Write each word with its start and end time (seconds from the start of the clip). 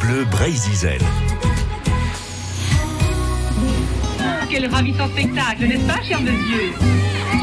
Bleu 0.00 0.24
Brésil. 0.24 0.98
Quel 4.50 4.66
ravissant 4.66 5.08
spectacle, 5.08 5.66
n'est-ce 5.66 5.86
pas, 5.86 6.02
cher 6.02 6.20
monsieur 6.20 6.72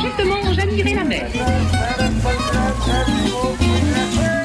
Justement, 0.01 0.53
j'admirais 0.53 0.93
la 0.93 1.03
mer. 1.03 1.27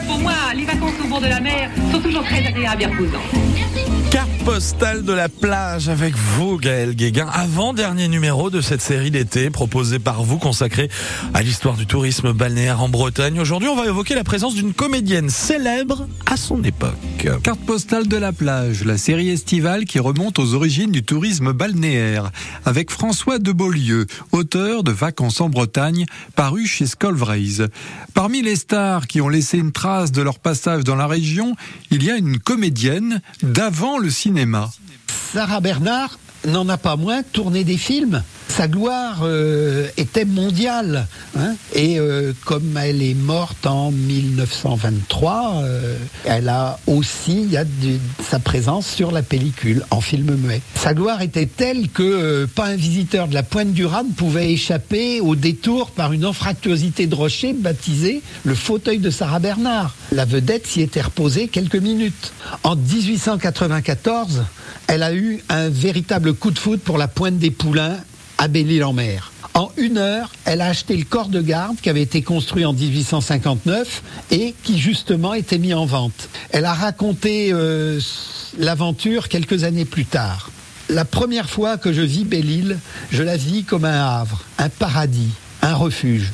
Pour 0.07 0.19
moi, 0.19 0.33
les 0.55 0.65
vacances 0.65 0.93
au 1.05 1.09
bord 1.09 1.21
de 1.21 1.27
la 1.29 1.41
mer 1.41 1.71
sont 1.93 2.01
toujours 2.01 2.25
très 2.25 2.47
agréables 2.47 2.83
et 2.83 2.87
reposantes. 2.87 4.04
Carte 4.15 4.45
postale 4.45 5.03
de 5.03 5.13
la 5.13 5.29
plage 5.29 5.89
avec 5.89 6.15
vous, 6.15 6.57
Gaël 6.57 6.95
Guéguin. 6.95 7.27
Avant-dernier 7.33 8.07
numéro 8.07 8.49
de 8.49 8.61
cette 8.61 8.81
série 8.81 9.11
d'été 9.11 9.51
proposée 9.51 9.99
par 9.99 10.23
vous, 10.23 10.39
consacrée 10.39 10.89
à 11.35 11.43
l'histoire 11.43 11.77
du 11.77 11.85
tourisme 11.85 12.33
balnéaire 12.33 12.81
en 12.81 12.89
Bretagne. 12.89 13.41
Aujourd'hui, 13.41 13.69
on 13.69 13.75
va 13.75 13.87
évoquer 13.87 14.15
la 14.15 14.23
présence 14.23 14.55
d'une 14.55 14.73
comédienne 14.73 15.31
célèbre 15.31 16.07
à 16.27 16.37
son 16.37 16.63
époque. 16.63 16.95
Carte 17.43 17.59
postale 17.67 18.07
de 18.07 18.17
la 18.17 18.31
plage, 18.31 18.85
la 18.85 18.99
série 18.99 19.31
estivale 19.31 19.85
qui 19.85 19.99
remonte 19.99 20.39
aux 20.39 20.55
origines 20.55 20.93
du 20.93 21.03
tourisme 21.03 21.53
balnéaire, 21.53 22.31
avec 22.65 22.93
François 22.93 23.41
de 23.41 23.51
Beaulieu, 23.51 24.07
auteur 24.31 24.85
de 24.85 24.93
Vacances 24.93 25.41
en 25.41 25.49
Bretagne, 25.49 26.07
paru 26.37 26.69
chez 26.69 26.87
Scolvraise. 26.87 27.67
Parmi 28.13 28.43
les 28.43 28.55
stars 28.55 29.09
qui 29.09 29.21
ont 29.21 29.29
laissé 29.29 29.59
une 29.59 29.73
trace 29.73 30.13
de 30.13 30.23
leur 30.23 30.39
passage 30.39 30.85
dans 30.85 30.95
la 30.95 31.09
région, 31.09 31.57
il 31.91 32.05
y 32.05 32.13
a 32.13 32.17
une 32.17 32.39
comédienne 32.39 33.21
d'avant 33.43 34.04
cinéma. 34.11 34.71
Sarah 35.33 35.61
Bernard 35.61 36.19
n'en 36.47 36.69
a 36.69 36.77
pas 36.77 36.97
moins 36.97 37.23
tourné 37.23 37.65
des 37.65 37.79
films. 37.79 38.23
Sa 38.57 38.69
gloire 38.69 39.23
euh, 39.25 39.89
était 39.97 40.25
mondiale. 40.25 41.09
hein. 41.37 41.57
et 41.75 41.99
euh, 41.99 42.33
comme 42.45 42.77
elle 42.77 43.03
est 43.03 43.15
morte 43.15 43.67
en 43.67 43.91
1923, 43.91 45.63
euh, 45.65 45.97
elle 46.25 46.49
a 46.49 46.79
aussi 46.87 47.49
sa 48.23 48.39
présence 48.39 48.87
sur 48.87 49.11
la 49.11 49.23
pellicule 49.23 49.85
en 49.91 50.01
film 50.01 50.37
muet. 50.37 50.61
Sa 50.77 50.95
gloire 50.95 51.21
était 51.23 51.47
telle 51.47 51.89
que 51.89 52.45
pas 52.45 52.67
un 52.67 52.77
visiteur 52.77 53.27
de 53.27 53.35
la 53.35 53.43
Pointe 53.43 53.73
du 53.73 53.87
ne 53.87 54.13
pouvait 54.15 54.53
échapper 54.53 55.21
au 55.21 55.35
détour 55.35 55.91
par 55.91 56.13
une 56.13 56.25
anfractuosité 56.25 57.09
de 57.09 57.15
rocher 57.17 57.55
baptisée 57.55 58.23
le 58.45 58.55
fauteuil 58.55 58.99
de 59.01 59.11
Sarah 59.11 59.41
Bernard. 59.41 59.97
La 60.13 60.27
vedette 60.27 60.69
s'y 60.69 60.81
était 60.81 61.03
reposée 61.03 61.49
quelques 61.49 61.75
minutes. 61.75 62.33
En 62.63 62.77
1894, 62.77 64.45
elle 64.87 65.03
a 65.03 65.13
eu 65.13 65.43
un 65.49 65.69
véritable 65.71 66.35
coup 66.35 66.53
de 66.53 66.59
foudre 66.61 66.83
pour 66.83 66.99
la 66.99 67.09
Pointe 67.09 67.39
des 67.39 67.51
Poulains 67.51 67.97
à 68.39 68.49
Belle-Île-en-Mer. 68.49 69.33
En 69.55 69.71
une 69.77 69.99
heure, 69.99 70.33
elle 70.45 70.61
a 70.61 70.67
acheté 70.67 70.97
le 70.97 71.05
corps 71.05 71.29
de 71.29 71.41
garde 71.41 71.77
qui 71.81 71.89
avait 71.89 72.03
été 72.03 72.23
construit 72.23 72.65
en 72.65 72.73
1859 72.73 74.03
et 74.33 74.55
qui 74.65 74.79
justement 74.79 75.33
était 75.33 75.59
mis 75.59 75.75
en 75.75 75.87
vente. 75.87 76.29
Elle 76.51 76.65
a 76.65 76.75
raconté 76.75 77.51
euh, 77.53 78.01
l'aventure 78.59 79.29
quelques 79.29 79.63
années 79.63 79.85
plus 79.85 80.07
tard. 80.07 80.51
La 80.89 81.05
première 81.05 81.49
fois 81.49 81.79
que 81.79 81.93
je 81.93 82.03
vis 82.03 82.25
Belle-Île, 82.25 82.79
je 83.11 83.23
la 83.23 83.37
vis 83.37 83.63
comme 83.63 83.85
un 83.85 84.19
havre, 84.19 84.43
un 84.59 84.69
paradis, 84.69 85.31
un 85.63 85.75
refuge. 85.75 86.33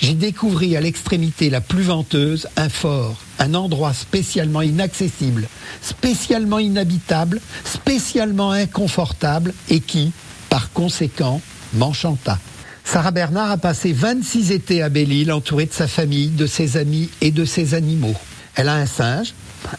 J'y 0.00 0.14
découvris 0.14 0.76
à 0.76 0.80
l'extrémité 0.80 1.50
la 1.50 1.60
plus 1.60 1.82
venteuse 1.82 2.46
un 2.56 2.68
fort, 2.68 3.16
un 3.38 3.54
endroit 3.54 3.92
spécialement 3.92 4.62
inaccessible, 4.62 5.48
spécialement 5.82 6.58
inhabitable, 6.58 7.40
spécialement 7.64 8.52
inconfortable 8.52 9.52
et 9.68 9.80
qui, 9.80 10.12
par 10.50 10.72
conséquent, 10.72 11.40
m'enchanta. 11.72 12.38
Sarah 12.84 13.12
Bernard 13.12 13.52
a 13.52 13.56
passé 13.56 13.92
26 13.92 14.50
étés 14.50 14.82
à 14.82 14.88
Belle-Île 14.88 15.32
entourée 15.32 15.66
de 15.66 15.72
sa 15.72 15.86
famille, 15.86 16.28
de 16.28 16.46
ses 16.46 16.76
amis 16.76 17.08
et 17.20 17.30
de 17.30 17.44
ses 17.44 17.74
animaux. 17.74 18.16
Elle 18.56 18.68
a 18.68 18.74
un 18.74 18.86
singe, 18.86 19.32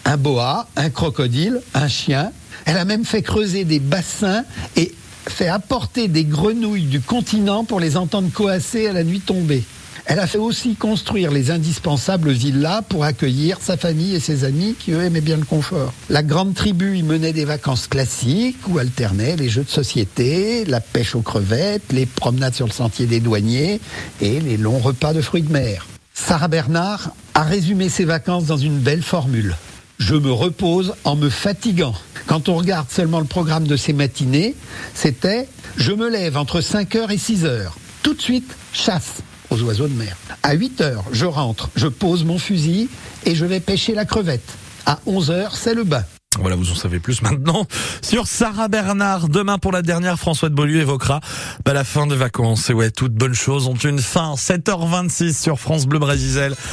un 0.05 0.17
boa, 0.17 0.67
un 0.77 0.89
crocodile, 0.89 1.61
un 1.73 1.89
chien. 1.89 2.31
Elle 2.65 2.77
a 2.77 2.85
même 2.85 3.05
fait 3.05 3.21
creuser 3.21 3.65
des 3.65 3.79
bassins 3.79 4.43
et 4.77 4.95
fait 5.27 5.49
apporter 5.49 6.07
des 6.07 6.23
grenouilles 6.23 6.85
du 6.85 7.01
continent 7.01 7.65
pour 7.65 7.79
les 7.79 7.97
entendre 7.97 8.31
coasser 8.31 8.87
à 8.87 8.93
la 8.93 9.03
nuit 9.03 9.19
tombée. 9.19 9.63
Elle 10.11 10.19
a 10.19 10.27
fait 10.27 10.37
aussi 10.37 10.75
construire 10.75 11.31
les 11.31 11.51
indispensables 11.51 12.31
villas 12.31 12.81
pour 12.89 13.05
accueillir 13.05 13.59
sa 13.61 13.77
famille 13.77 14.13
et 14.13 14.19
ses 14.19 14.43
amis 14.43 14.75
qui, 14.77 14.91
eux, 14.91 15.03
aimaient 15.03 15.21
bien 15.21 15.37
le 15.37 15.45
confort. 15.45 15.93
La 16.09 16.21
grande 16.21 16.53
tribu 16.53 16.97
y 16.97 17.01
menait 17.01 17.31
des 17.31 17.45
vacances 17.45 17.87
classiques 17.87 18.57
où 18.67 18.77
alternaient 18.77 19.37
les 19.37 19.47
jeux 19.47 19.63
de 19.63 19.69
société, 19.69 20.65
la 20.65 20.81
pêche 20.81 21.15
aux 21.15 21.21
crevettes, 21.21 21.93
les 21.93 22.05
promenades 22.05 22.53
sur 22.53 22.65
le 22.65 22.73
sentier 22.73 23.05
des 23.05 23.21
douaniers 23.21 23.79
et 24.19 24.41
les 24.41 24.57
longs 24.57 24.79
repas 24.79 25.13
de 25.13 25.21
fruits 25.21 25.43
de 25.43 25.53
mer. 25.53 25.87
Sarah 26.13 26.49
Bernard 26.49 27.11
a 27.33 27.43
résumé 27.43 27.87
ses 27.87 28.03
vacances 28.03 28.47
dans 28.47 28.57
une 28.57 28.79
belle 28.79 29.03
formule. 29.03 29.55
Je 29.97 30.15
me 30.15 30.33
repose 30.33 30.93
en 31.05 31.15
me 31.15 31.29
fatiguant. 31.29 31.95
Quand 32.27 32.49
on 32.49 32.57
regarde 32.57 32.91
seulement 32.91 33.21
le 33.21 33.27
programme 33.27 33.65
de 33.65 33.77
ces 33.77 33.93
matinées, 33.93 34.55
c'était 34.93 35.47
je 35.77 35.93
me 35.93 36.09
lève 36.09 36.35
entre 36.35 36.59
5h 36.59 37.09
et 37.11 37.15
6h. 37.15 37.69
Tout 38.03 38.13
de 38.13 38.21
suite, 38.21 38.57
chasse 38.73 39.21
aux 39.51 39.61
oiseaux 39.61 39.87
de 39.87 39.93
mer. 39.93 40.17
À 40.41 40.53
8 40.53 40.81
heures, 40.81 41.03
je 41.11 41.25
rentre, 41.25 41.69
je 41.75 41.87
pose 41.87 42.23
mon 42.23 42.39
fusil 42.39 42.89
et 43.25 43.35
je 43.35 43.45
vais 43.45 43.59
pêcher 43.59 43.93
la 43.93 44.05
crevette. 44.05 44.57
À 44.85 44.99
11 45.05 45.29
heures, 45.29 45.55
c'est 45.55 45.75
le 45.75 45.83
bain. 45.83 46.03
Voilà, 46.39 46.55
vous 46.55 46.71
en 46.71 46.75
savez 46.75 46.99
plus 46.99 47.21
maintenant 47.21 47.65
sur 48.01 48.25
Sarah 48.25 48.69
Bernard. 48.69 49.27
Demain 49.27 49.57
pour 49.57 49.73
la 49.73 49.81
dernière, 49.81 50.17
François 50.17 50.47
de 50.47 50.55
Beaulieu 50.55 50.79
évoquera 50.79 51.19
bah, 51.65 51.73
la 51.73 51.83
fin 51.83 52.07
des 52.07 52.15
vacances. 52.15 52.69
Et 52.69 52.73
ouais, 52.73 52.89
toutes 52.89 53.13
bonnes 53.13 53.33
choses 53.33 53.67
ont 53.67 53.75
une 53.75 53.99
fin. 53.99 54.35
7h26 54.35 55.39
sur 55.39 55.59
France 55.59 55.87
Bleu 55.87 55.99
Brésil. 55.99 56.55